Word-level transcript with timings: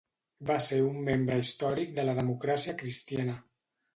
Va 0.49 0.53
ser 0.67 0.79
un 0.85 0.95
membre 1.09 1.37
històric 1.43 1.93
de 1.99 2.05
la 2.09 2.17
Democràcia 2.21 2.75
Cristiana. 2.83 3.37